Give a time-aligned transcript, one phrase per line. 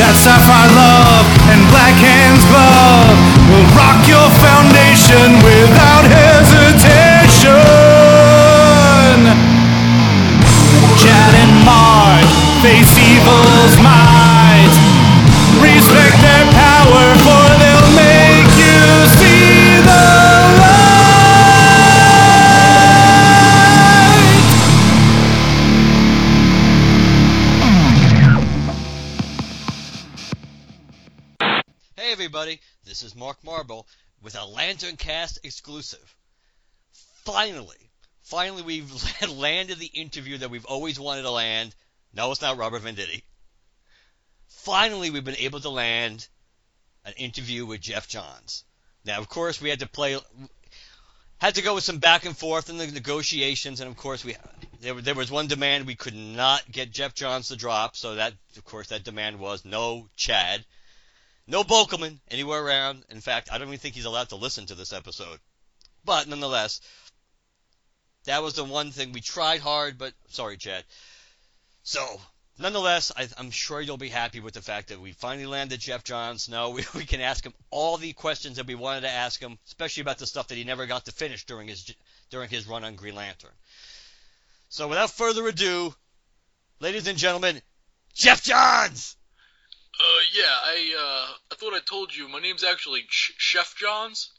[0.00, 3.20] That sapphire love and black hands glove
[3.52, 7.52] will rock your foundation without hesitation.
[10.96, 12.32] Chad and Marge
[12.64, 14.09] face evil's might.
[35.80, 36.14] Exclusive.
[37.24, 37.90] Finally,
[38.22, 38.92] finally we've
[39.30, 41.74] landed the interview that we've always wanted to land.
[42.12, 43.22] No, it's not Robert Venditti.
[44.46, 46.28] Finally, we've been able to land
[47.06, 48.64] an interview with Geoff Johns.
[49.06, 50.18] Now, of course, we had to play,
[51.38, 54.36] had to go with some back and forth in the negotiations, and of course, we
[54.82, 58.34] there, there was one demand we could not get Geoff Johns to drop, so that,
[58.58, 60.62] of course, that demand was no Chad.
[61.46, 63.04] No Bokelman anywhere around.
[63.08, 65.40] In fact, I don't even think he's allowed to listen to this episode.
[66.04, 66.80] But nonetheless,
[68.24, 70.84] that was the one thing we tried hard, but sorry, Chad.
[71.82, 72.20] So,
[72.58, 76.04] nonetheless, I, I'm sure you'll be happy with the fact that we finally landed Geoff
[76.04, 76.48] Johns.
[76.48, 79.58] Now we, we can ask him all the questions that we wanted to ask him,
[79.66, 81.94] especially about the stuff that he never got to finish during his
[82.30, 83.50] during his run on Green Lantern.
[84.68, 85.94] So, without further ado,
[86.78, 87.60] ladies and gentlemen,
[88.14, 89.16] Geoff Johns.
[89.98, 94.30] Uh, yeah, I, uh, I thought I told you, my name's actually Ch- Chef Johns.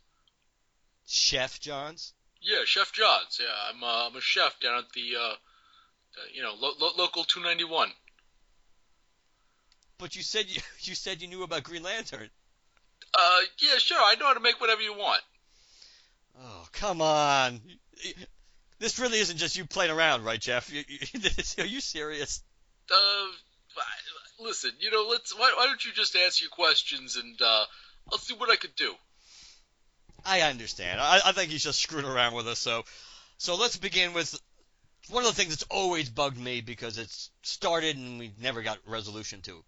[1.11, 2.13] Chef Johns.
[2.41, 5.33] Yeah, Chef Johns, yeah, I'm, uh, I'm a chef down at the, uh,
[6.33, 7.91] you know, lo- lo- local 291.
[9.97, 12.29] But you said you, you said you knew about Green Lantern.
[13.13, 15.21] Uh, yeah, sure, I know how to make whatever you want.
[16.39, 17.59] Oh, come on.
[18.79, 20.71] This really isn't just you playing around, right, Geoff?
[20.71, 21.19] You, you,
[21.59, 22.41] are you serious?
[22.89, 23.27] Uh,
[24.39, 27.65] listen, you know, let's, why, why don't you just ask your questions and, uh,
[28.11, 28.95] I'll see what I could do.
[30.25, 30.99] I understand.
[30.99, 32.59] I, I think he's just screwing around with us.
[32.59, 32.83] So,
[33.37, 34.39] so let's begin with
[35.09, 38.79] one of the things that's always bugged me because it's started and we never got
[38.85, 39.63] resolution to.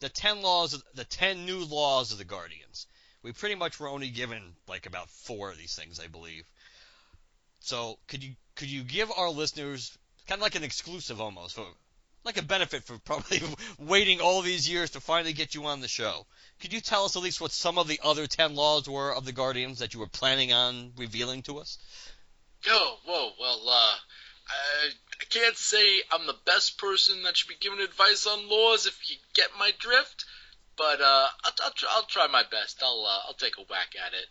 [0.00, 2.86] The ten laws, the ten new laws of the Guardians.
[3.22, 6.44] We pretty much were only given like about four of these things, I believe.
[7.60, 9.96] So, could you could you give our listeners
[10.26, 11.58] kind of like an exclusive almost
[12.24, 13.40] like a benefit for probably
[13.78, 16.26] waiting all these years to finally get you on the show.
[16.60, 19.24] Could you tell us at least what some of the other 10 laws were of
[19.24, 21.78] the Guardians that you were planning on revealing to us?
[22.68, 23.96] Oh, whoa, well, uh,
[24.48, 28.86] I, I can't say I'm the best person that should be giving advice on laws
[28.86, 30.26] if you get my drift,
[30.76, 32.82] but, uh, I'll, I'll, try, I'll try my best.
[32.82, 34.26] I'll, uh, I'll take a whack at it.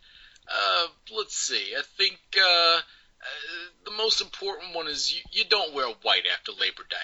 [0.48, 1.74] Uh, let's see.
[1.78, 2.78] I think, uh,
[3.22, 6.96] uh, the most important one is you, you don't wear white after Labor Day.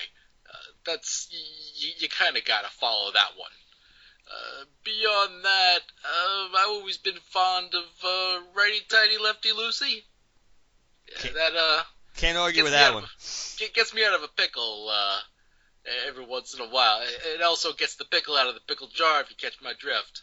[0.86, 3.52] That's, you, you kinda gotta follow that one.
[4.28, 10.04] Uh, beyond that, uh, I've always been fond of, uh, righty tighty lefty loosey.
[11.08, 11.84] Yeah, that, uh,
[12.18, 13.04] Can't argue with that one.
[13.04, 15.20] of It gets me out of a pickle uh,
[16.08, 17.02] every once in a while.
[17.02, 19.74] It it also gets the pickle out of the pickle jar if you catch my
[19.78, 20.22] drift.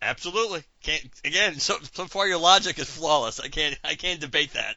[0.00, 0.64] Absolutely.
[0.82, 1.58] Can't again.
[1.60, 3.40] So so far your logic is flawless.
[3.40, 4.76] I can't I can't debate that.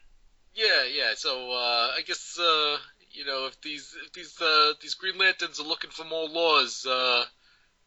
[0.54, 1.14] Yeah, yeah.
[1.16, 2.78] So uh, I guess uh,
[3.16, 6.86] you know if these if these uh, these Green Lanterns are looking for more laws,
[6.86, 7.26] uh,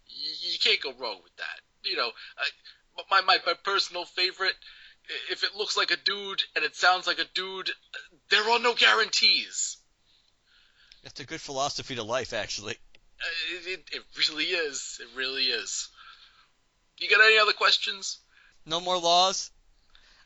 [0.09, 1.61] you, you can't go wrong with that.
[1.85, 4.55] You know, I, my my my personal favorite.
[5.31, 7.71] If it looks like a dude and it sounds like a dude,
[8.31, 9.79] there are no guarantees.
[11.03, 12.75] That's a good philosophy to life, actually.
[12.75, 15.01] Uh, It, it, it really is.
[15.01, 15.89] It really is.
[16.99, 18.19] You got any other questions?
[18.67, 19.51] No more laws.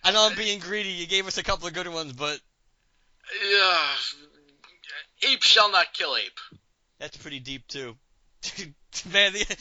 [0.02, 0.88] I know I'm being greedy.
[0.88, 2.40] You gave us a couple of good ones, but
[3.50, 3.88] Yeah.
[5.22, 6.38] Ape shall not kill ape.
[6.98, 7.96] that's pretty deep too.
[9.12, 9.56] Man, the,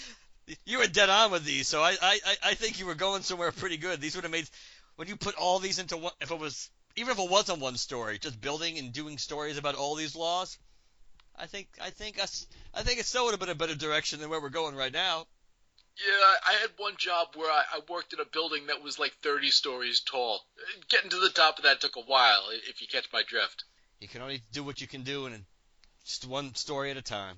[0.65, 3.51] you were dead on with these, so I, I, I- think you were going somewhere
[3.51, 4.01] pretty good.
[4.01, 4.49] These would have made
[4.95, 6.13] when you put all these into one.
[6.19, 9.75] If it was even if it wasn't one story, just building and doing stories about
[9.75, 10.57] all these laws.
[11.37, 14.19] I think I think us I think it still would have been a better direction
[14.19, 15.25] than where we're going right now.
[15.97, 19.13] Yeah, I had one job where I, I worked in a building that was like
[19.23, 20.41] 30 stories tall.
[20.89, 23.65] Getting to the top of that took a while, if you catch my drift.
[24.01, 25.45] You can only do what you can do, and
[26.05, 27.37] just one story at a time.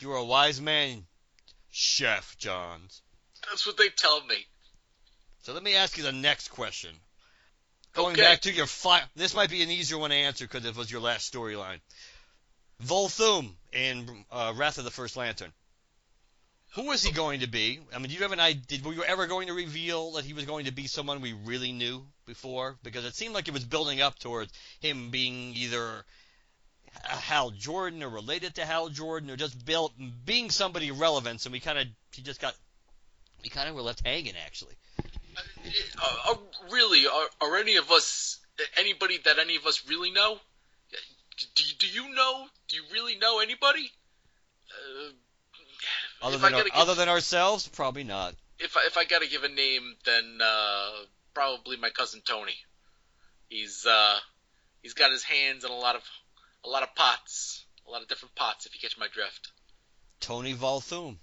[0.00, 1.06] You are a wise man,
[1.70, 3.00] Chef Johns.
[3.48, 4.36] That's what they tell me.
[5.42, 6.90] So let me ask you the next question.
[7.92, 8.22] Going Okay.
[8.22, 10.90] back to your fi- this might be an easier one to answer because it was
[10.90, 11.80] your last storyline.
[12.82, 15.52] Volthoom in uh, Wrath of the First Lantern.
[16.74, 17.78] Who was he going to be?
[17.94, 18.80] I mean, do you have an idea?
[18.84, 21.70] Were you ever going to reveal that he was going to be someone we really
[21.70, 22.76] knew before?
[22.82, 26.04] Because it seemed like it was building up towards him being either
[27.04, 29.92] Hal Jordan or related to Hal Jordan or just built,
[30.24, 31.44] being somebody relevant.
[31.46, 32.54] And we kind of he just got
[33.44, 34.74] we kind of were left hanging actually.
[35.36, 36.34] Uh, uh,
[36.70, 38.38] really, are, are any of us,
[38.78, 40.38] anybody that any of us really know?
[41.54, 42.46] Do, do you know?
[42.68, 43.90] Do you really know anybody?
[44.70, 45.10] Uh,
[46.22, 48.34] Other than our, give- other than ourselves, probably not.
[48.58, 50.90] if I, if I gotta give a name, then uh,
[51.34, 52.56] probably my cousin Tony.
[53.48, 54.16] He's uh,
[54.82, 56.02] he's got his hands in a lot of
[56.64, 58.66] a lot of pots, a lot of different pots.
[58.66, 59.50] If you catch my drift.
[60.20, 61.16] Tony Volthoom.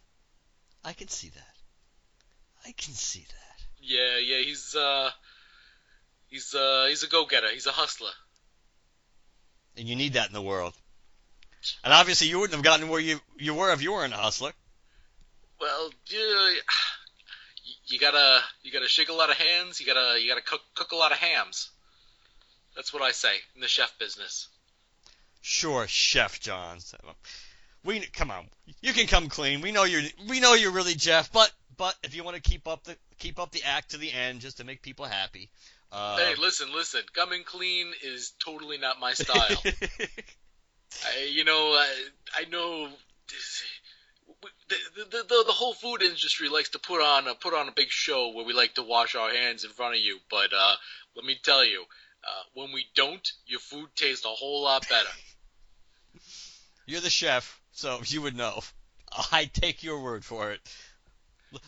[0.84, 1.56] I can see that.
[2.66, 3.64] I can see that.
[3.82, 5.10] Yeah, yeah, he's uh,
[6.28, 7.48] he's uh, he's a go-getter.
[7.52, 8.12] He's a hustler.
[9.78, 10.74] And you need that in the world.
[11.84, 14.52] And obviously, you wouldn't have gotten where you you were if you weren't a hustler.
[15.62, 16.54] Well, yeah,
[17.86, 19.80] you gotta you gotta shake a lot of hands.
[19.80, 21.70] You gotta you gotta cook cook a lot of hams.
[22.76, 24.48] That's what I say in the chef business.
[25.42, 26.96] Sure, Chef Johns.
[27.84, 28.48] We come on.
[28.82, 29.62] You can come clean.
[29.62, 32.68] We know you're we know you're really Geoff, but but if you want to keep
[32.68, 35.52] up the keep up the act to the end just to make people happy.
[35.92, 37.02] Uh, hey, listen, listen.
[37.14, 39.62] Coming clean is totally not my style.
[41.06, 41.88] I, you know, I,
[42.36, 42.88] I know
[44.70, 47.72] the, the, the, the whole food industry likes to put on a, put on a
[47.72, 50.74] big show where we like to wash our hands in front of you, but uh,
[51.16, 51.82] let me tell you,
[52.24, 55.10] uh, when we don't, your food tastes a whole lot better.
[56.86, 58.62] You're the chef, so you would know.
[59.32, 60.60] I take your word for it.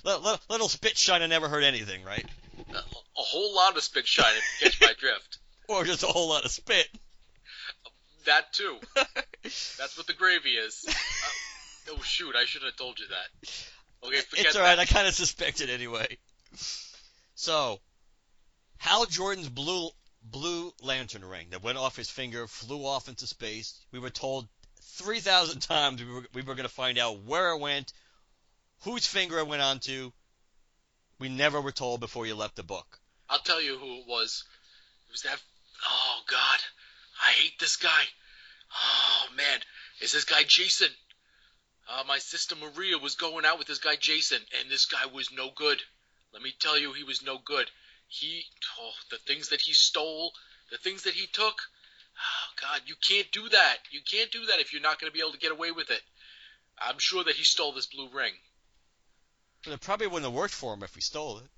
[0.06, 2.26] L- l- little spit shine I never heard anything, right?
[2.74, 2.82] A, a
[3.16, 5.38] whole lot of spit shine if you catch my drift.
[5.70, 6.90] Or just a whole lot of spit.
[8.26, 8.76] That too.
[9.44, 10.84] That's what the gravy is.
[10.86, 10.92] Uh,
[11.90, 14.08] oh shoot, I shouldn't have told you that.
[14.08, 14.90] Okay, forget it's alright, that.
[14.90, 16.18] I kind of suspected anyway.
[17.36, 17.80] So,
[18.78, 19.90] Hal Jordan's blue
[20.24, 23.78] blue lantern ring that went off his finger flew off into space.
[23.92, 24.48] We were told
[24.82, 27.92] 3,000 times we were, we were going to find out where it went,
[28.84, 30.12] whose finger it went onto.
[31.20, 33.00] We never were told before you left the book.
[33.30, 34.44] I'll tell you who it was.
[35.08, 35.42] It was that.
[35.86, 36.60] Oh God,
[37.22, 38.04] I hate this guy.
[38.76, 39.60] Oh man,
[40.02, 40.90] is this guy Jason.
[41.90, 45.32] Uh, my sister Maria was going out with this guy Jason, and this guy was
[45.32, 45.82] no good.
[46.34, 47.70] Let me tell you, he was no good.
[48.08, 48.44] He,
[48.80, 50.34] oh, the things that he stole,
[50.72, 51.56] the things that he took.
[52.18, 53.78] Oh God, you can't do that.
[53.92, 55.90] You can't do that if you're not going to be able to get away with
[55.90, 56.02] it.
[56.78, 58.34] I'm sure that he stole this blue ring.
[59.64, 61.50] But it probably wouldn't have worked for him if we stole it.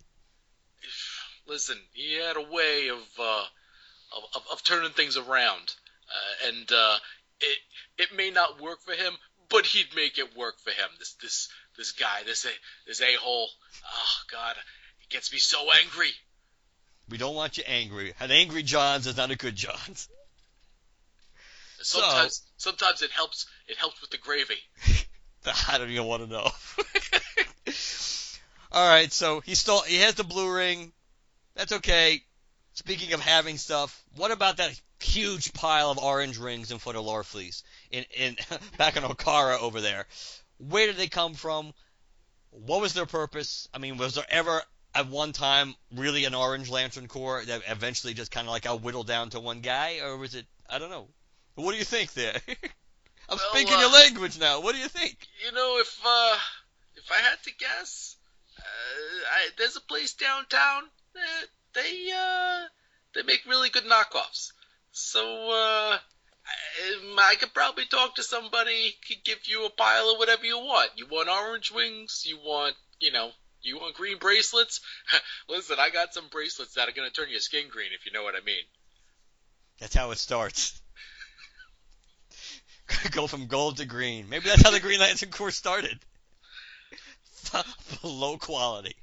[1.47, 3.45] listen, he had a way of uh,
[4.15, 5.73] of, of, of turning things around,
[6.09, 6.97] uh, and uh,
[7.39, 7.57] it
[7.97, 9.13] it may not work for him,
[9.55, 10.89] but he'd make it work for him.
[10.99, 11.47] This this
[11.77, 12.45] this guy, this
[12.85, 13.47] this a hole.
[13.85, 14.55] Oh God,
[15.01, 16.09] it gets me so angry.
[17.09, 18.13] We don't want you angry.
[18.19, 20.09] An angry Johns is not a good Johns.
[21.81, 24.55] Sometimes sometimes it helps it helps with the gravy.
[25.69, 26.49] I don't even want to know.
[28.71, 29.81] All right, so he stole.
[29.81, 30.91] He has the blue ring.
[31.55, 32.21] That's okay.
[32.73, 37.05] Speaking of having stuff, what about that huge pile of orange rings in front of
[37.05, 38.37] Larfleeze in in
[38.77, 40.05] back in Okaara over there?
[40.57, 41.73] Where did they come from?
[42.51, 43.67] What was their purpose?
[43.73, 44.61] I mean, was there ever
[44.93, 48.81] at one time really an Orange Lantern Corps that eventually just kind of like got
[48.81, 50.45] whittled down to one guy, or was it?
[50.69, 51.07] I don't know.
[51.55, 52.39] What do you think there?
[53.27, 54.61] I'm Well, speaking uh, your language now.
[54.61, 55.17] What do you think?
[55.45, 56.37] You know, if uh,
[56.95, 58.15] if I had to guess,
[58.59, 58.63] uh,
[59.31, 60.83] I, there's a place downtown.
[61.13, 62.65] That they uh,
[63.13, 64.51] they make really good knockoffs.
[64.91, 65.97] So uh,
[67.17, 68.95] I, could probably talk to somebody.
[69.07, 70.91] Could give you a pile of whatever you want.
[70.95, 72.23] You want orange wings?
[72.25, 73.31] You want you know?
[73.61, 74.81] You want green bracelets?
[75.49, 78.23] Listen, I got some bracelets that are gonna turn your skin green if you know
[78.23, 78.63] what I mean.
[79.79, 80.79] That's how it starts.
[83.11, 84.29] Go from gold to green.
[84.29, 85.99] Maybe that's how the Green Lantern Corps started.
[88.03, 88.95] Low quality.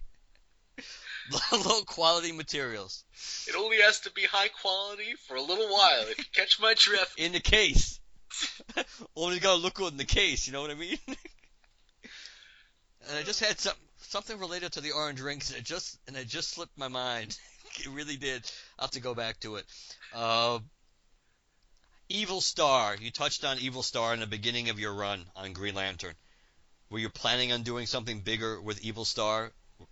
[1.52, 3.04] Low quality materials.
[3.46, 6.04] It only has to be high quality for a little while.
[6.08, 7.18] If you catch my drift.
[7.18, 8.00] In the case.
[9.16, 10.98] Only gotta look good in the case, you know what I mean?
[11.06, 11.18] and
[13.18, 16.28] I just had some something related to the orange rings and it just and it
[16.28, 17.36] just slipped my mind.
[17.78, 18.50] it really did.
[18.78, 19.66] I'll have to go back to it.
[20.14, 20.60] Uh
[22.08, 22.96] Evil Star.
[23.00, 26.14] You touched on Evil Star in the beginning of your run on Green Lantern.
[26.90, 29.50] Were you planning on doing something bigger with Evil Star?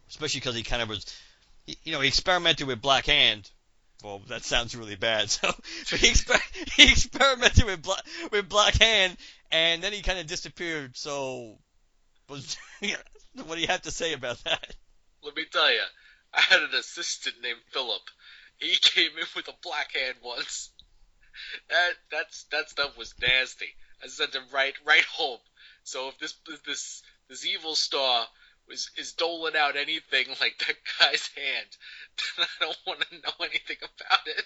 [0.08, 1.06] Especially because he kind of was.
[1.82, 3.50] You know, he experimented with Black Hand.
[4.02, 5.30] Well, that sounds really bad.
[5.84, 9.16] So, he, exper- he experimented with Black with Black Hand,
[9.50, 10.96] and then he kind of disappeared.
[10.96, 11.58] So,
[12.28, 14.74] was what do you have to say about that?
[15.22, 15.82] Let me tell you,
[16.32, 18.02] I had an assistant named Philip.
[18.58, 20.70] He came in with a black hand once.
[21.68, 23.74] That that's that stuff was nasty.
[24.02, 25.40] I sent him right right home.
[25.84, 26.34] So if this
[26.66, 28.26] this this evil star
[28.70, 31.66] was is doling out anything like that guy's hand,
[32.38, 34.44] then I don't want to know anything about it.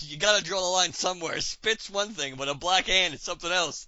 [0.00, 1.40] You gotta draw the line somewhere.
[1.40, 3.86] Spit's one thing, but a black hand is something else.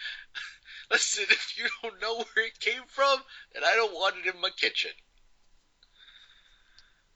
[0.90, 3.18] Listen, if you don't know where it came from,
[3.52, 4.90] then I don't want it in my kitchen.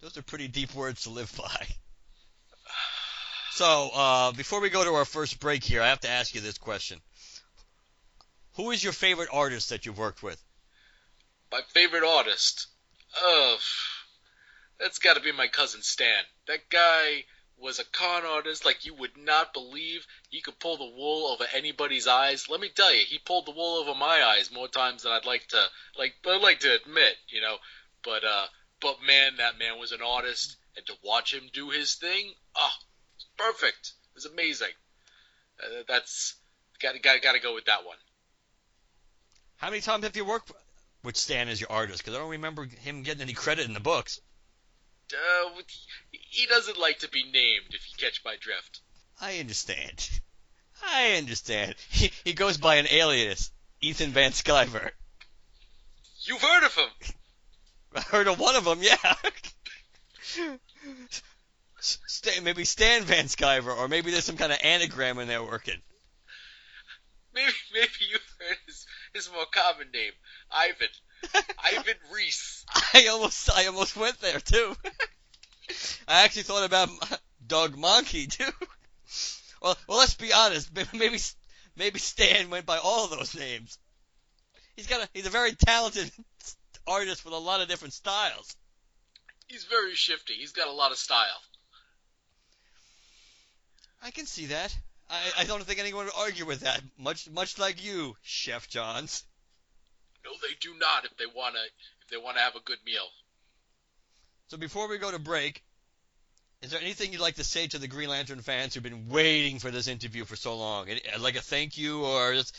[0.00, 1.66] Those are pretty deep words to live by.
[3.52, 6.40] So, uh, before we go to our first break here, I have to ask you
[6.40, 6.98] this question.
[8.54, 10.42] Who is your favorite artist that you've worked with?
[11.50, 12.66] My favorite artist?
[13.24, 13.60] Ugh!
[14.80, 16.24] that's got to be my cousin Stan.
[16.46, 17.24] That guy
[17.58, 20.06] was a con artist like you would not believe.
[20.30, 22.48] He could pull the wool over anybody's eyes.
[22.48, 25.26] Let me tell you, he pulled the wool over my eyes more times than I'd
[25.26, 25.62] like to
[25.98, 27.56] like I'd like to admit, you know.
[28.02, 28.46] But uh
[28.80, 32.72] but man, that man was an artist and to watch him do his thing, oh,
[33.36, 33.92] perfect.
[34.12, 34.72] It was amazing.
[35.62, 36.36] Uh, that's
[36.80, 37.98] got to got to go with that one.
[39.56, 40.50] How many times have you worked
[41.02, 41.98] with Stan as your artist?
[41.98, 44.20] Because I don't remember him getting any credit in the books.
[45.12, 45.50] Uh,
[46.10, 48.80] he doesn't like to be named, if you catch my drift.
[49.20, 50.08] I understand.
[50.82, 51.74] I understand.
[51.90, 54.90] He, he goes by an alias, Ethan Van Sciver.
[56.22, 56.90] You've heard of him?
[57.96, 59.14] I heard of one of them, yeah.
[61.80, 65.80] Stan, maybe Stan Van Sciver, or maybe there's some kind of anagram in there working.
[67.34, 70.12] Maybe maybe you heard his, his more common name,
[70.52, 70.88] Ivan.
[71.72, 72.64] Ivan Reis.
[72.94, 74.76] I almost I almost went there too.
[76.08, 76.88] I actually thought about
[77.46, 78.66] Doug Mahnke too.
[79.62, 80.70] Well, well, let's be honest.
[80.92, 81.18] Maybe
[81.76, 83.78] maybe Stan went by all those names.
[84.76, 86.10] He's got a he's a very talented
[86.86, 88.56] artist with a lot of different styles.
[89.48, 90.34] He's very shifty.
[90.34, 91.42] He's got a lot of style.
[94.02, 94.74] I can see that.
[95.10, 96.80] I, I don't think anyone would argue with that.
[96.96, 99.24] Much much like you, Chef Johns.
[100.24, 101.04] No, they do not.
[101.04, 101.60] If they wanna
[102.02, 103.06] if they wanna have a good meal.
[104.48, 105.62] So before we go to break,
[106.62, 109.58] is there anything you'd like to say to the Green Lantern fans who've been waiting
[109.58, 110.88] for this interview for so long?
[111.18, 112.56] Like a thank you or just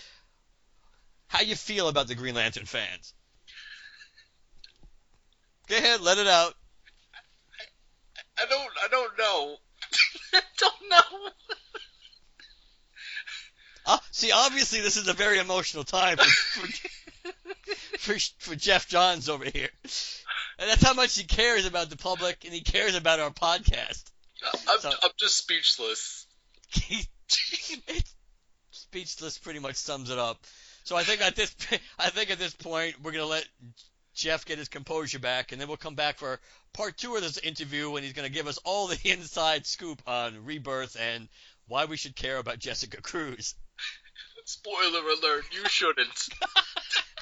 [1.27, 3.13] how you feel about the Green Lantern fans?
[5.67, 6.53] Go ahead, let it out.
[8.37, 9.55] I, I don't I don't know.
[10.33, 11.29] I don't know.
[13.85, 16.89] Uh, see, obviously, this is a very emotional time for, for,
[18.01, 19.69] for, for Geoff Johns over here.
[20.57, 24.03] And that's how much he cares about the public and he cares about our podcast.
[24.67, 26.25] I'm, so, I'm just speechless.
[28.71, 30.43] speechless pretty much sums it up.
[30.83, 31.55] So I think at this
[31.99, 33.47] I think at this point we're gonna let
[34.15, 36.39] Geoff get his composure back, and then we'll come back for
[36.73, 40.43] part two of this interview, when he's gonna give us all the inside scoop on
[40.43, 41.29] Rebirth and
[41.67, 43.53] why we should care about Jessica Cruz.
[44.45, 46.29] Spoiler alert, you shouldn't.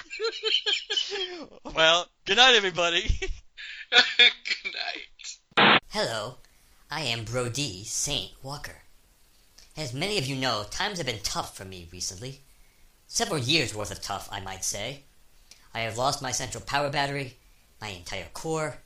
[1.74, 3.18] well, good night, everybody.
[3.90, 4.72] good
[5.56, 5.80] night.
[5.88, 6.36] Hello,
[6.90, 8.82] I am Brody Saint Walker.
[9.76, 12.40] As many of you know, times have been tough for me recently.
[13.06, 15.04] Several years worth of tough, I might say.
[15.74, 17.36] I have lost my central power battery,
[17.80, 18.78] my entire core,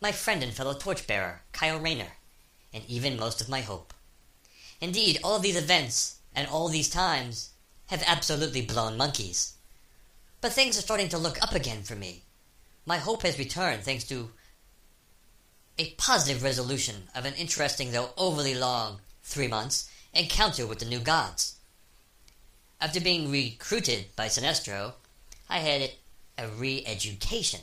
[0.00, 2.12] my friend and fellow torchbearer, Kyle Rayner,
[2.72, 3.94] and even most of my hope.
[4.80, 7.50] Indeed, all these events and all these times
[7.86, 9.54] have absolutely blown monkeys.
[10.42, 12.24] But things are starting to look up again for me.
[12.84, 14.32] My hope has returned thanks to
[15.78, 20.98] a positive resolution of an interesting, though overly long, three months encounter with the new
[20.98, 21.56] gods.
[22.80, 24.94] After being recruited by Sinestro,
[25.48, 25.92] I had
[26.36, 27.60] a re education.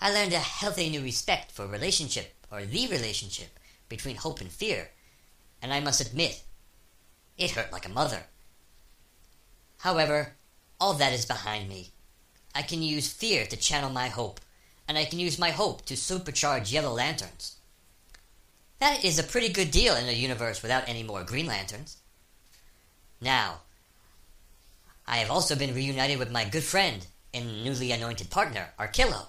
[0.00, 4.90] I learned a healthy new respect for relationship, or the relationship, between hope and fear,
[5.62, 6.42] and I must admit,
[7.38, 8.24] it hurt like a mother.
[9.78, 10.34] However,
[10.82, 11.90] all that is behind me.
[12.56, 14.40] I can use fear to channel my hope,
[14.88, 17.54] and I can use my hope to supercharge Yellow Lanterns.
[18.80, 21.98] That is a pretty good deal in a universe without any more Green Lanterns.
[23.20, 23.60] Now,
[25.06, 29.26] I have also been reunited with my good friend and newly anointed partner, Arkillo,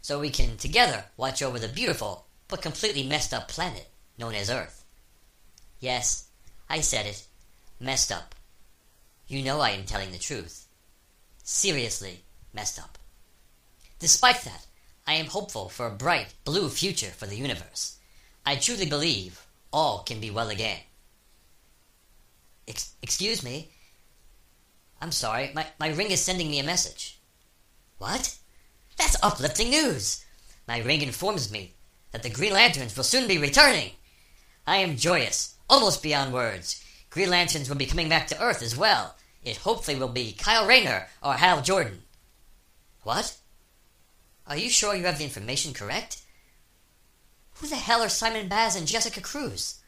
[0.00, 4.48] so we can together watch over the beautiful but completely messed up planet known as
[4.48, 4.86] Earth.
[5.80, 6.28] Yes,
[6.70, 7.26] I said it.
[7.78, 8.34] Messed up.
[9.28, 10.63] You know I am telling the truth.
[11.44, 12.24] Seriously
[12.54, 12.98] messed up.
[13.98, 14.66] Despite that,
[15.06, 17.98] I am hopeful for a bright, blue future for the universe.
[18.46, 20.80] I truly believe all can be well again.
[22.66, 23.68] Ex- excuse me?
[25.02, 27.18] I'm sorry, my, my ring is sending me a message.
[27.98, 28.38] What?
[28.96, 30.24] That's uplifting news!
[30.66, 31.74] My ring informs me
[32.12, 33.90] that the Green Lanterns will soon be returning.
[34.66, 36.82] I am joyous, almost beyond words.
[37.10, 39.14] Green Lanterns will be coming back to Earth as well.
[39.44, 42.02] It hopefully will be Kyle Rayner or Hal Jordan.
[43.02, 43.36] What?
[44.46, 46.22] Are you sure you have the information correct?
[47.56, 49.80] Who the hell are Simon Baz and Jessica Cruz?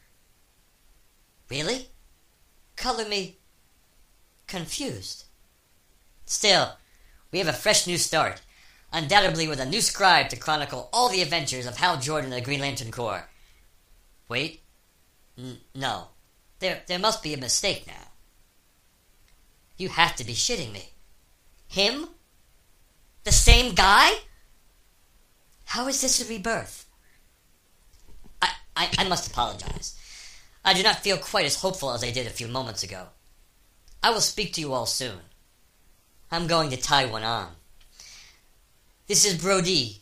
[1.49, 1.87] Really?
[2.75, 3.37] Color me
[4.45, 5.25] confused.
[6.25, 6.73] Still,
[7.31, 8.41] we have a fresh new start,
[8.93, 12.45] undoubtedly with a new scribe to chronicle all the adventures of Hal Jordan and the
[12.45, 13.27] Green Lantern Corps.
[14.29, 14.61] Wait.
[15.37, 16.09] N- no.
[16.59, 17.93] There, there must be a mistake now.
[19.77, 20.89] You have to be shitting me.
[21.67, 22.07] Him?
[23.23, 24.11] The same guy?
[25.65, 26.85] How is this a rebirth?
[28.41, 29.95] I, I, I must apologize.
[30.63, 33.07] I do not feel quite as hopeful as I did a few moments ago.
[34.01, 35.19] I will speak to you all soon.
[36.31, 37.49] I'm going to tie one on.
[39.07, 40.01] This is Brody,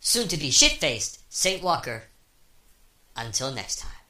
[0.00, 2.04] soon to be shit faced Saint Walker.
[3.16, 4.01] Until next time.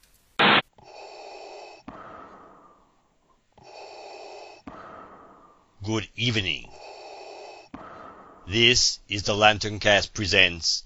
[5.83, 6.71] Good evening.
[8.47, 10.83] This is the Lantern Cast presents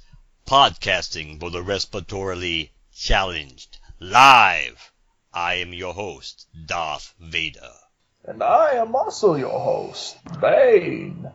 [0.47, 4.91] podcasting for the respiratorily challenged live.
[5.31, 7.73] I am your host, Darth Vader.
[8.23, 11.29] And I am also your host, Bane.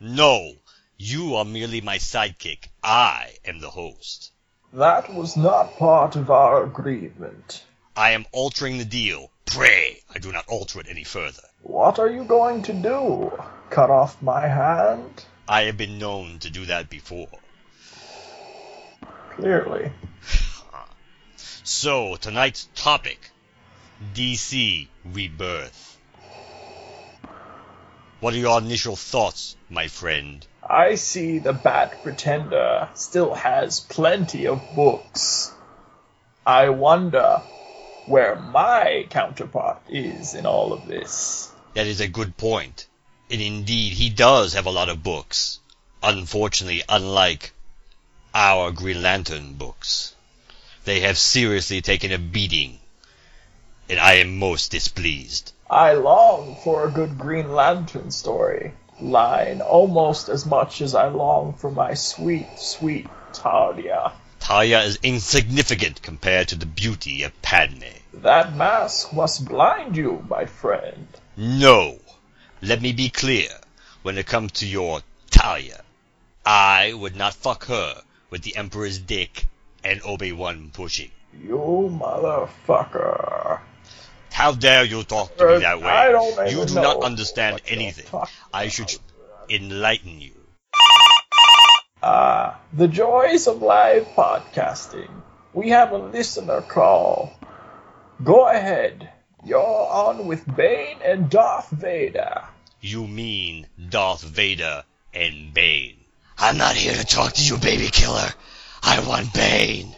[0.00, 0.54] No,
[0.96, 2.68] you are merely my sidekick.
[2.82, 4.32] I am the host.
[4.72, 7.62] That was not part of our agreement.
[7.94, 9.30] I am altering the deal.
[9.44, 11.42] Pray I do not alter it any further.
[11.62, 13.32] What are you going to do?
[13.70, 15.24] Cut off my hand?
[15.48, 17.28] I have been known to do that before.
[19.30, 19.90] Clearly.
[21.36, 23.30] So, tonight's topic
[24.14, 25.98] DC Rebirth.
[28.20, 30.46] What are your initial thoughts, my friend?
[30.62, 35.52] I see the Bat Pretender still has plenty of books.
[36.46, 37.42] I wonder
[38.06, 41.52] where my counterpart is in all of this.
[41.74, 42.86] That is a good point.
[43.30, 45.58] And indeed, he does have a lot of books.
[46.02, 47.52] Unfortunately, unlike
[48.34, 50.14] our Green Lantern books.
[50.84, 52.78] They have seriously taken a beating,
[53.88, 55.52] and I am most displeased.
[55.70, 61.52] I long for a good Green Lantern story line almost as much as I long
[61.54, 64.12] for my sweet, sweet Talia.
[64.42, 67.84] Talia is insignificant compared to the beauty of Padme.
[68.12, 71.06] That mask must blind you, my friend.
[71.36, 72.00] No.
[72.60, 73.50] Let me be clear.
[74.02, 75.80] When it comes to your Talia,
[76.44, 79.46] I would not fuck her with the Emperor's dick
[79.84, 81.12] and Obi-Wan pushing.
[81.40, 83.60] You motherfucker.
[84.32, 85.86] How dare you talk to me that way?
[85.86, 88.06] I don't you do not understand anything.
[88.52, 88.92] I should
[89.48, 90.34] enlighten you.
[92.04, 95.08] Ah, the joys of live podcasting.
[95.52, 97.32] We have a listener call.
[98.24, 99.08] Go ahead.
[99.44, 102.42] You're on with Bane and Darth Vader.
[102.80, 104.82] You mean Darth Vader
[105.14, 105.98] and Bane.
[106.36, 108.30] I'm not here to talk to you, baby killer.
[108.82, 109.94] I want Bane.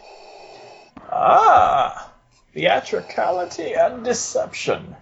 [1.11, 2.11] Ah,
[2.53, 4.95] theatricality and deception.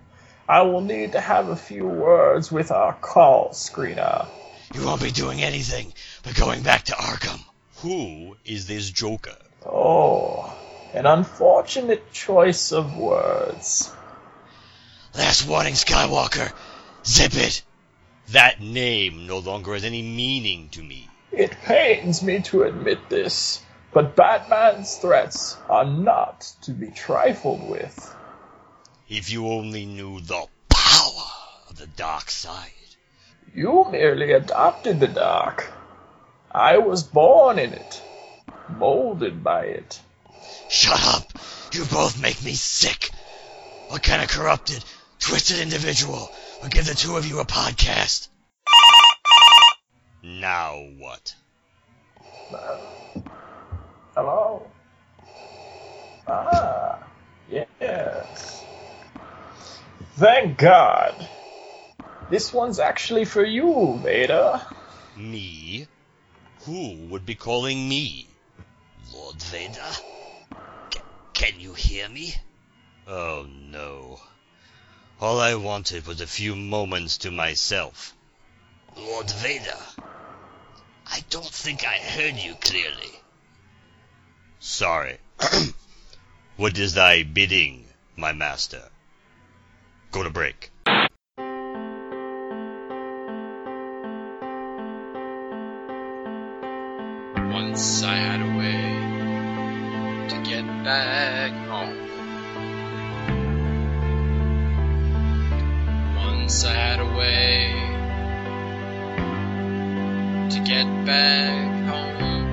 [0.48, 4.30] I will need to have a few words with our call screener.
[4.74, 7.40] You won't be doing anything but going back to Arkham.
[7.78, 9.38] Who is this Joker?
[9.66, 10.52] Oh,
[10.94, 13.92] an unfortunate choice of words.
[15.16, 16.52] Last warning, Skywalker.
[17.06, 17.62] Zip it.
[18.30, 21.08] That name no longer has any meaning to me.
[21.32, 28.16] It pains me to admit this, but Batman's threats are not to be trifled with.
[29.08, 31.30] If you only knew the power
[31.70, 32.72] of the dark side.
[33.56, 35.72] You merely adopted the dark.
[36.52, 38.02] I was born in it,
[38.78, 40.00] molded by it.
[40.70, 41.32] Shut up!
[41.72, 43.12] You both make me sick!
[43.90, 44.84] What kind of corrupted,
[45.20, 48.28] twisted individual would give the two of you a podcast?
[50.24, 51.36] Now what?
[52.52, 52.78] Uh,
[54.16, 54.68] hello?
[56.28, 57.04] Ah,
[57.52, 58.64] yes.
[60.16, 61.28] Thank God.
[62.30, 64.62] This one's actually for you, Vader.
[65.16, 65.88] Me?
[66.66, 68.28] Who would be calling me?
[69.14, 69.92] Lord Vader?
[70.92, 71.00] C-
[71.34, 72.34] can you hear me?
[73.08, 74.20] Oh no.
[75.20, 78.16] All I wanted was a few moments to myself.
[78.98, 79.78] Lord Vader,
[81.08, 83.12] I don't think I heard you clearly.
[84.60, 85.20] Sorry.
[86.58, 88.90] what is thy bidding, my master?
[90.12, 90.73] Go to break.
[97.74, 98.86] Once I had a way
[100.30, 101.98] to get back home.
[106.16, 107.74] Once I had a way
[110.52, 112.46] to get back home.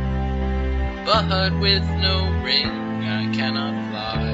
[1.04, 4.30] But with no ring, I cannot fly.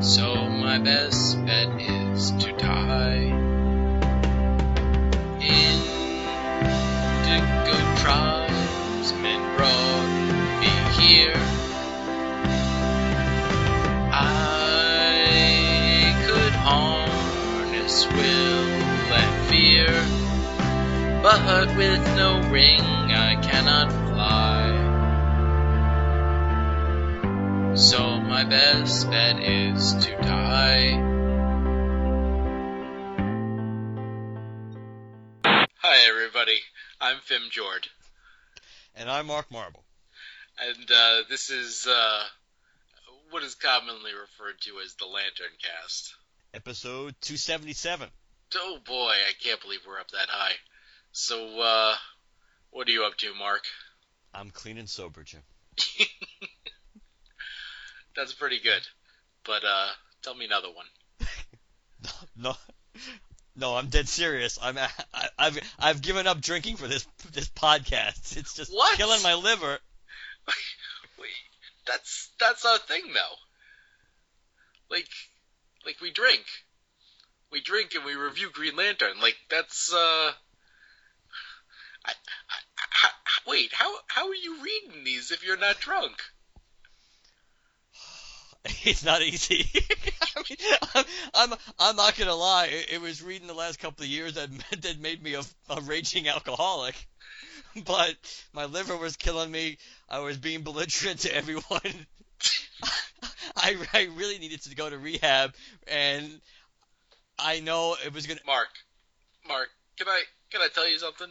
[0.00, 3.40] So my best bet is to die.
[7.30, 10.10] Indigo tribesmen brought
[10.60, 11.40] me here.
[14.12, 15.14] I
[16.26, 18.66] could harness will
[19.14, 19.92] and fear,
[21.22, 24.88] but with no ring I cannot fly.
[27.76, 31.09] So my best bet is to die.
[37.00, 37.88] I'm Fim Jord,
[38.94, 39.82] And I'm Mark Marble.
[40.58, 42.22] and uh, this is uh,
[43.30, 46.14] what is commonly referred to as the Lantern Cast.
[46.52, 48.08] Episode 277.
[48.56, 50.54] Oh boy, I can't believe we're up that high.
[51.12, 51.94] So, uh,
[52.70, 53.62] what are you up to, Mark?
[54.34, 55.40] I'm clean and sober, Jim.
[58.16, 58.82] That's pretty good.
[59.44, 59.88] But, uh,
[60.22, 60.86] tell me another one.
[62.02, 62.56] No, no,
[63.62, 64.58] I'm dead serious.
[64.60, 64.76] I'm
[65.14, 68.36] I, I've I've given up drinking for this this podcast.
[68.36, 68.96] It's just What?
[68.96, 69.78] killing my liver.
[71.18, 71.28] Wait,
[71.86, 73.36] that's, that's our thing though.
[74.90, 75.08] Like,
[75.86, 76.42] like we drink.
[77.52, 79.20] We drink and we review Green Lantern.
[79.20, 80.32] Like, that's, uh, I,
[82.06, 86.16] I, I- wait, how, how are you reading these if you're not drunk?
[88.84, 89.66] It's not easy.
[90.94, 92.66] I'm, I'm I'm not gonna lie.
[92.66, 94.48] It, it was reading the last couple of years that
[94.82, 96.94] that made me a, a raging alcoholic.
[97.86, 98.16] But
[98.52, 99.78] my liver was killing me.
[100.08, 101.62] I was being belligerent to everyone.
[103.56, 105.54] I I really needed to go to rehab,
[105.86, 106.40] and
[107.38, 108.40] I know it was gonna.
[108.44, 108.70] Mark,
[109.46, 111.28] Mark, can I, can I tell you something?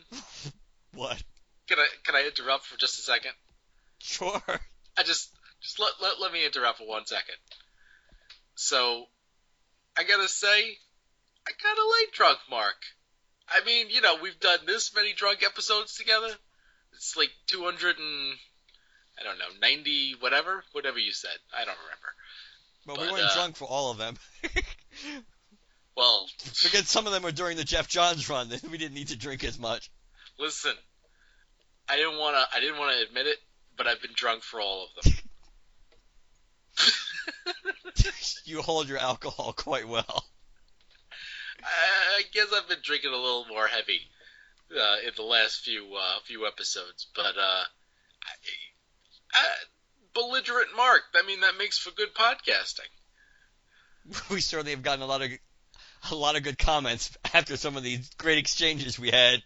[0.94, 1.22] What?
[1.68, 3.32] Can I, can I interrupt for just a second?
[4.00, 4.42] Sure.
[4.98, 7.36] I just just let, let let me interrupt for one second.
[8.62, 9.06] So,
[9.98, 10.78] I gotta say,
[11.48, 12.76] I kind of like drunk Mark.
[13.48, 16.28] I mean, you know, we've done this many drunk episodes together.
[16.94, 18.34] It's like 200 and
[19.18, 21.38] I don't know, 90 whatever, whatever you said.
[21.54, 22.14] I don't remember.
[22.86, 24.18] But, we weren't uh, drunk for all of them.
[25.98, 26.30] Well,
[26.64, 28.50] because some of them were during the Geoff Johns run.
[28.72, 29.92] We didn't need to drink as much.
[30.38, 30.72] listen,
[31.90, 33.38] I didn't want to I didn't want to admit it,
[33.76, 35.14] but I've been drunk for all of them.
[38.46, 40.26] You hold your alcohol quite well.
[41.64, 44.02] I guess I've been drinking a little more heavy
[44.76, 47.64] uh, in the last few uh, few episodes, but uh,
[48.24, 48.34] I,
[49.34, 49.46] I,
[50.14, 51.02] belligerent Mark.
[51.16, 52.90] I mean, that makes for good podcasting.
[54.32, 55.32] we certainly have gotten a lot of
[56.12, 59.44] a lot of good comments after some of these great exchanges we had.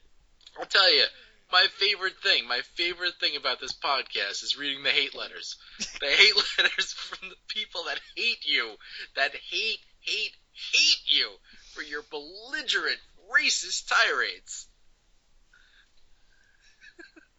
[0.59, 1.05] I'll tell you,
[1.53, 5.55] my favorite thing, my favorite thing about this podcast is reading the hate letters.
[6.01, 8.71] The hate letters from the people that hate you,
[9.15, 11.29] that hate, hate, hate you
[11.75, 12.97] for your belligerent,
[13.31, 14.67] racist tirades.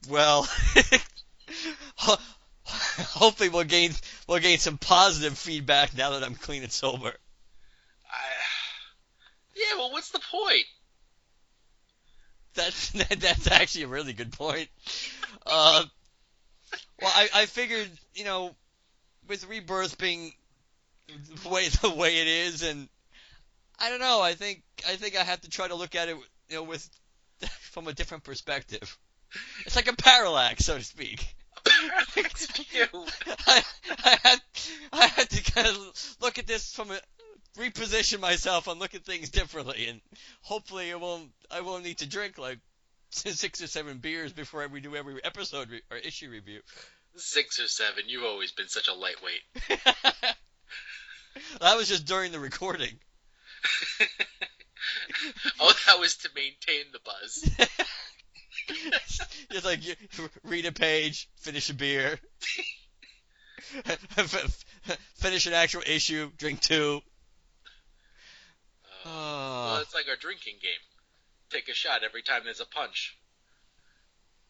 [0.09, 0.47] Well,
[1.97, 3.93] hopefully we'll gain
[4.29, 7.09] we'll gain some positive feedback now that I'm clean and sober.
[7.09, 8.27] I,
[9.57, 10.67] yeah, well, what's the point?
[12.55, 14.69] That's that, that's actually a really good point.
[15.47, 15.85] Uh,
[17.01, 18.55] well, I, I figured you know
[19.29, 20.33] with rebirth being
[21.43, 22.89] the way the way it is, and
[23.79, 24.21] I don't know.
[24.21, 26.17] I think I think I have to try to look at it
[26.49, 26.89] you know with
[27.73, 28.99] from a different perspective.
[29.67, 31.35] It's like a parallax, so to speak.
[33.47, 33.63] I,
[34.05, 34.41] I had
[34.93, 36.99] I had to kind of look at this from a
[37.59, 40.01] reposition myself and look at things differently, and
[40.43, 42.59] hopefully it won't I won't need to drink like
[43.11, 46.61] six or seven beers before we do every episode re- or issue review.
[47.17, 48.05] Six or seven.
[48.09, 50.35] You've always been such a lightweight.
[51.61, 52.99] that was just during the recording.
[55.61, 57.51] oh, that was to maintain the buzz.
[59.51, 59.95] just like you
[60.43, 62.19] read a page, finish a beer,
[65.17, 67.01] finish an actual issue, drink two.
[69.05, 70.71] Well, Oh, it's like our drinking game.
[71.51, 73.17] take a shot every time there's a punch,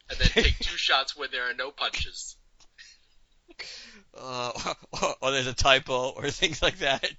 [0.09, 2.35] and then take two shots when there are no punches.
[4.17, 4.51] Uh,
[5.01, 7.09] or, or there's a typo or things like that.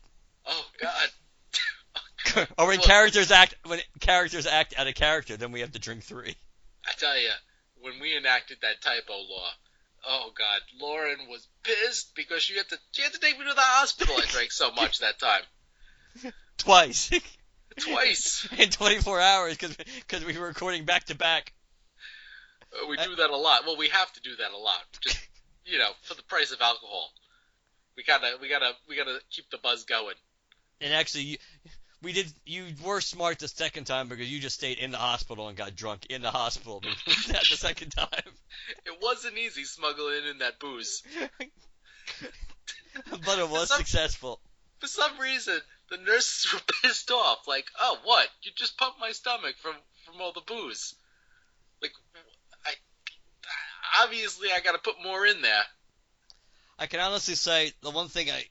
[0.47, 2.47] Oh God!
[2.59, 5.79] or when Well- characters act when characters act out of character, then we have to
[5.79, 6.35] drink three.
[6.87, 7.31] I tell you,
[7.81, 9.49] when we enacted that typo law,
[10.07, 13.55] oh God, Lauren was pissed because she had to she had to take me to
[13.55, 14.15] the hospital.
[14.17, 17.11] I drank so much that time, Twice.
[17.79, 18.49] twice.
[18.59, 21.53] in 24 hours because we were recording back to back.
[22.73, 23.63] Uh, We do that a lot.
[23.67, 24.81] Well, we have to do that a lot.
[25.01, 25.19] Just
[25.65, 27.11] you know, for the price of alcohol,
[27.97, 30.15] we gotta we gotta we gotta keep the buzz going.
[30.81, 31.37] And actually, you,
[32.03, 32.27] we did.
[32.45, 35.75] You were smart the second time because you just stayed in the hospital and got
[35.75, 36.83] drunk in the hospital.
[37.29, 38.09] Not the second time.
[38.85, 41.03] It wasn't easy smuggling in that booze.
[43.25, 44.41] but it was Some- successful.
[44.81, 45.59] For some reason,
[45.91, 47.47] the nurses were pissed off.
[47.47, 48.29] Like, oh, what?
[48.43, 50.95] You just pumped my stomach from from all the booze.
[51.83, 51.93] Like,
[52.65, 52.73] I
[54.03, 55.63] obviously I got to put more in there.
[56.79, 58.45] I can honestly say the one thing I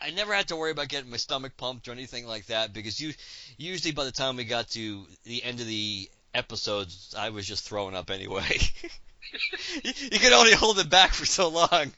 [0.00, 3.00] I never had to worry about getting my stomach pumped or anything like that because
[3.00, 3.12] you
[3.56, 7.66] usually by the time we got to the end of the episodes I was just
[7.68, 8.58] throwing up anyway.
[9.84, 11.92] you, you can only hold it back for so long.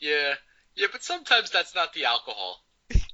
[0.00, 0.34] Yeah,
[0.74, 2.61] yeah, but sometimes that's not the alcohol.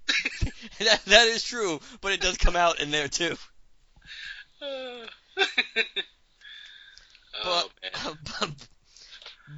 [0.79, 3.37] that that is true, but it does come out in there too.
[4.63, 5.07] oh
[7.43, 8.19] But, man.
[8.41, 8.51] but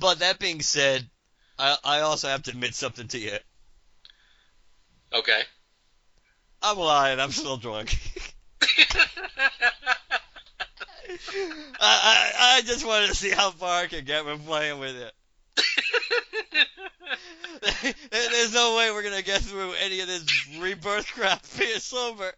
[0.00, 1.08] but that being said,
[1.58, 3.38] I I also have to admit something to you.
[5.12, 5.42] Okay.
[6.62, 7.20] I'm lying.
[7.20, 7.96] I'm still drunk.
[11.80, 14.96] I, I I just wanted to see how far I could get when playing with
[14.96, 15.12] it.
[18.10, 20.24] There- There's no way we're gonna get through any of this
[20.58, 22.32] rebirth crap being sober.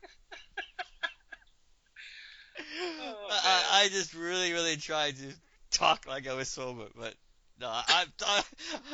[2.59, 5.33] Oh, I, I I just really, really tried to
[5.71, 7.15] talk like I was sober, but
[7.61, 8.43] no, I, I,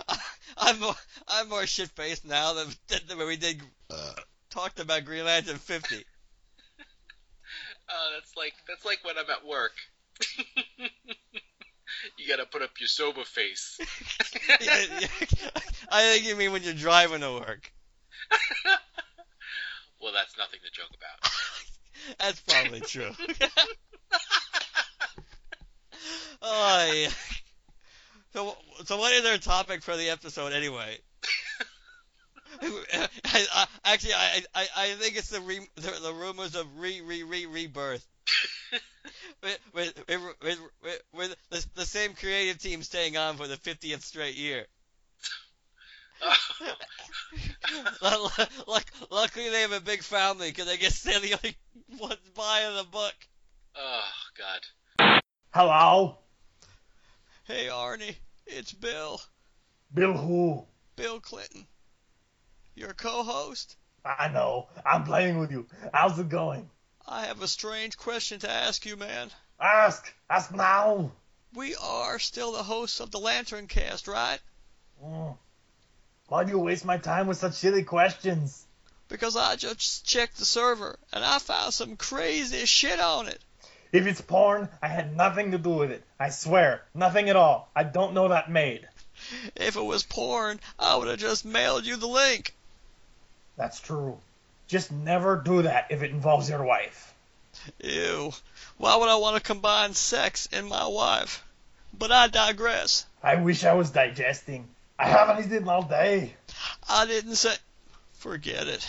[0.09, 0.19] I,
[0.59, 0.95] I'm more,
[1.29, 4.13] I'm more shit faced now than, than when we did uh,
[4.51, 6.05] talked about Green Lantern 50.
[7.91, 9.73] Oh, that's like that's like when I'm at work.
[12.19, 13.79] you gotta put up your sober face.
[14.61, 15.07] Yeah, yeah.
[15.91, 17.71] I think you mean when you're driving to work.
[20.01, 21.31] well, that's nothing to joke about.
[22.19, 23.11] That's probably true.
[26.43, 27.11] oh, yeah.
[28.33, 30.99] So, so what is our topic for the episode anyway?
[32.63, 37.01] I, I, actually, I, I, I think it's the, re, the the rumors of re
[37.01, 38.07] re re rebirth.
[39.43, 43.57] With, with, with, with, with, with the, the same creative team staying on for the
[43.57, 44.67] 50th straight year.
[48.03, 51.57] Luck- luck- luckily, they have a big family because I guess they're the only
[52.01, 53.15] ones buying the book.
[53.77, 54.01] oh
[54.37, 55.21] God.
[55.55, 56.19] Hello?
[57.45, 59.21] Hey, Arnie, it's Bill.
[59.95, 60.67] Bill who?
[60.97, 61.67] Bill Clinton.
[62.75, 63.77] Your co-host.
[64.05, 64.69] I know.
[64.87, 65.67] I'm playing with you.
[65.93, 66.69] How's it going?
[67.11, 69.31] I have a strange question to ask you, man.
[69.59, 70.13] Ask.
[70.29, 71.11] Ask now.
[71.55, 74.39] We are still the hosts of the Lantern Cast, right?
[75.03, 75.39] Mm.
[76.29, 78.67] Why do you waste my time with such silly questions?
[79.09, 83.41] Because I just checked the server and I found some crazy shit on it.
[83.91, 86.05] If it's porn, I had nothing to do with it.
[86.21, 87.71] I swear, nothing at all.
[87.75, 88.87] I don't know that maid.
[89.57, 92.55] If it was porn, I would have just mailed you the link.
[93.57, 94.19] That's true.
[94.69, 97.15] Just never do that if it involves your wife.
[97.83, 98.33] Ew.
[98.77, 101.45] Why would I want to combine sex and my wife?
[101.99, 103.07] But I digress.
[103.23, 104.69] I wish I was digesting.
[104.99, 106.35] I haven't eaten all day.
[106.89, 107.55] I didn't say.
[108.19, 108.87] Forget it.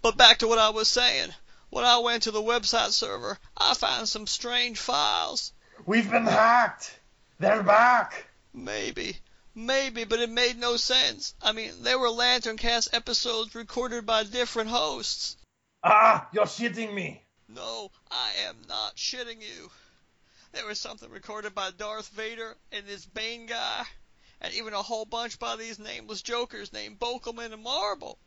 [0.00, 1.30] But back to what I was saying.
[1.70, 5.52] When I went to the website server, I found some strange files.
[5.86, 6.98] We've been hacked.
[7.38, 8.26] They're back.
[8.54, 9.16] Maybe.
[9.54, 11.34] Maybe, but it made no sense.
[11.42, 15.36] I mean, there were Lantern Cast episodes recorded by different hosts.
[15.84, 17.22] Ah, you're shitting me.
[17.48, 19.70] No, I am not shitting you.
[20.52, 23.84] There was something recorded by Darth Vader and this Bane guy,
[24.40, 28.18] and even a whole bunch by these nameless jokers named Bokelman and Marble.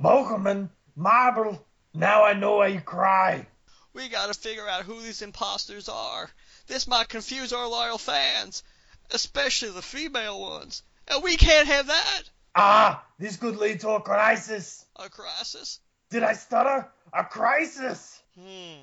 [0.00, 1.66] Bokelman, Marble.
[1.92, 3.46] Now I know why you cry.
[3.92, 6.30] We gotta figure out who these imposters are.
[6.66, 8.62] This might confuse our loyal fans,
[9.10, 10.82] especially the female ones.
[11.08, 12.22] And we can't have that.
[12.54, 14.84] Ah, this could lead to a crisis.
[14.96, 15.80] A crisis?
[16.10, 16.88] Did I stutter?
[17.12, 18.22] A crisis.
[18.38, 18.80] Hmm.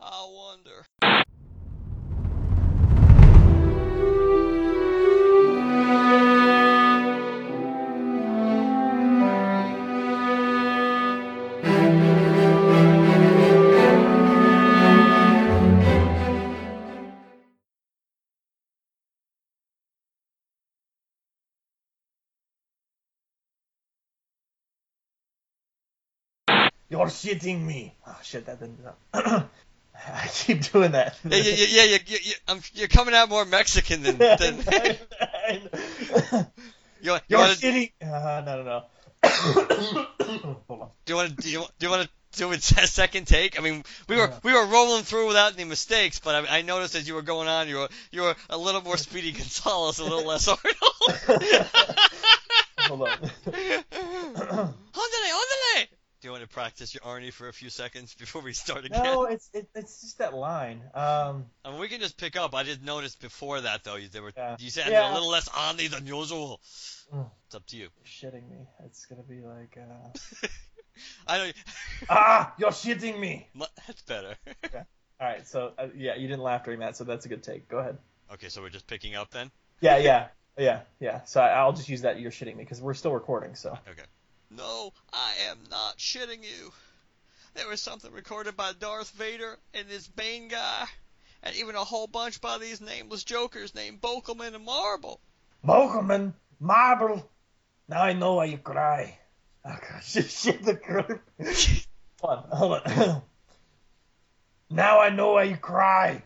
[0.00, 1.24] I wonder.
[26.92, 27.94] You're shitting me.
[28.06, 28.78] Oh shit, that didn't.
[29.14, 31.16] I keep doing that.
[31.24, 32.34] Yeah, yeah, yeah, yeah.
[32.46, 34.18] I'm, you're coming out more Mexican than.
[34.18, 34.58] than
[37.00, 37.92] you, want, you to shitting.
[38.02, 38.84] Uh, no, no, no.
[40.68, 40.88] Hold on.
[41.06, 43.58] do you want to do you, do you want to do a second take?
[43.58, 46.94] I mean, we were we were rolling through without any mistakes, but I, I noticed
[46.94, 50.04] as you were going on, you were you were a little more Speedy Gonzalez, a
[50.04, 50.66] little less Arnold.
[52.80, 53.18] Hold on.
[54.92, 55.88] Ondale, ondale.
[56.22, 59.02] Do you want to practice your Arnie for a few seconds before we start again?
[59.02, 60.80] No, it's it, it's just that line.
[60.94, 62.54] Um, I mean, we can just pick up.
[62.54, 63.96] I did notice before that though.
[63.96, 64.54] You, they were Yeah.
[64.60, 65.12] you said Yeah.
[65.12, 66.60] a little less Ani than usual.
[67.12, 67.28] Mm.
[67.46, 67.88] It's up to you.
[68.22, 68.68] you're shitting me.
[68.84, 70.46] It's gonna be like, uh...
[71.26, 71.52] I know.
[72.08, 73.48] ah, you're shitting me.
[73.88, 74.36] That's better.
[74.74, 77.68] All right, so uh, yeah, you didn't laugh during that, so that's a good take.
[77.68, 77.98] Go ahead.
[78.34, 79.50] okay, so we're just picking up then.
[79.80, 81.24] Yeah, yeah, yeah, yeah.
[81.24, 82.20] So I, I'll just use that.
[82.20, 83.56] You're shitting me because we're still recording.
[83.56, 84.02] So Okay.
[84.54, 86.74] No, I am not shitting you.
[87.54, 90.86] There was something recorded by Darth Vader and this Bane guy,
[91.42, 95.20] and even a whole bunch by these nameless jokers named Bokelman and Marble.
[95.64, 97.30] Mogelman, marble.
[97.88, 99.18] Now I know why you cry.
[99.64, 101.20] Oh god, shit, shit the girl.
[102.20, 103.22] hold on, hold on.
[104.70, 106.24] now I know why you cry.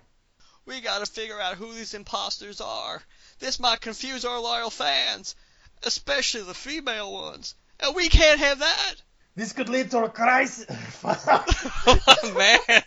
[0.64, 3.02] We gotta figure out who these imposters are.
[3.38, 5.36] This might confuse our loyal fans,
[5.82, 7.54] especially the female ones.
[7.80, 8.94] And we can't have that.
[9.34, 10.66] This could lead to a crisis.
[11.04, 12.82] oh, man.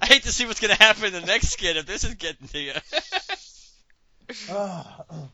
[0.00, 2.48] I hate to see what's gonna happen in the next skit if this is getting
[2.48, 2.72] to you.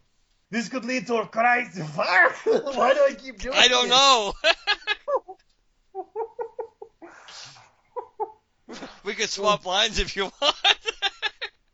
[0.51, 1.85] This could lead to a crisis.
[1.91, 2.37] Fuck!
[2.77, 3.91] Why do I keep doing I don't this?
[3.91, 4.35] know.
[9.05, 10.55] we could swap lines if you want.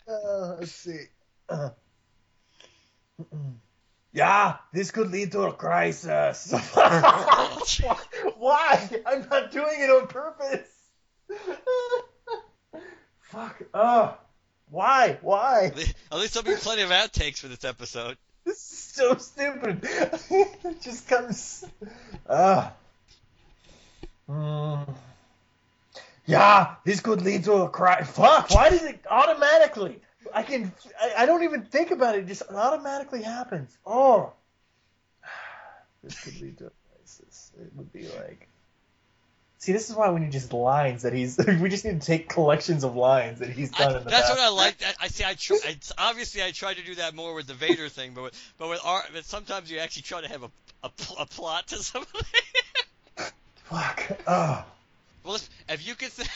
[0.09, 1.05] Uh, let's see.
[1.47, 1.71] Uh,
[4.13, 6.53] yeah, this could lead to a crisis.
[8.39, 8.91] Why?
[9.07, 10.69] I'm not doing it on purpose.
[13.21, 13.63] Fuck.
[13.73, 14.13] Uh,
[14.71, 15.19] why?
[15.23, 15.73] Why?
[16.11, 18.17] At least there'll be plenty of outtakes for this episode.
[18.45, 19.81] This is so stupid.
[19.85, 21.65] it just comes.
[22.29, 22.73] Ah.
[24.29, 24.95] Mm.
[26.27, 28.03] Yeah, this could lead to a cry.
[28.03, 28.51] Fuck!
[28.51, 30.01] Why does it automatically?
[30.35, 30.73] I can.
[31.01, 32.25] I, I don't even think about it.
[32.25, 33.77] It just automatically happens.
[33.87, 34.33] Oh.
[36.03, 37.53] This could lead to a crisis.
[37.61, 38.49] It would be like.
[39.59, 41.39] See, this is why we need just lines that he's.
[41.61, 44.29] We just need to take collections of lines that he's done I, in the that's
[44.29, 44.39] past.
[44.39, 44.79] what I like.
[44.79, 45.25] That I see.
[45.25, 48.23] I tr- it's obviously I tried to do that more with the Vader thing, but
[48.23, 50.51] with, but with art, but sometimes you actually try to have a
[50.83, 52.23] a, pl- a plot to something.
[53.65, 54.19] Fuck.
[54.27, 54.65] Oh.
[55.25, 56.29] well, if, if you can, th-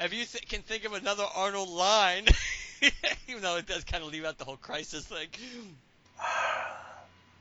[0.00, 2.26] if you th- can think of another Arnold line,
[3.28, 5.28] even though it does kind of leave out the whole crisis thing.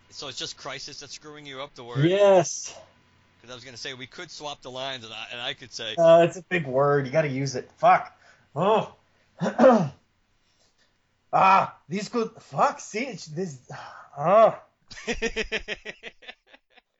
[0.09, 2.05] So it's just crisis that's screwing you up the word.
[2.05, 2.77] Yes.
[3.41, 5.73] Because I was gonna say we could swap the lines, and I, and I could
[5.73, 7.07] say, Uh, it's a big word.
[7.07, 7.71] You got to use it.
[7.77, 8.15] Fuck.
[8.55, 8.93] Oh.
[11.33, 12.29] ah, these could.
[12.39, 12.79] Fuck.
[12.79, 13.57] See, it's this.
[14.15, 14.61] Ah.